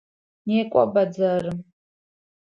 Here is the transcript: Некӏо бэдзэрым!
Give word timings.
Некӏо 0.47 0.83
бэдзэрым! 0.93 1.57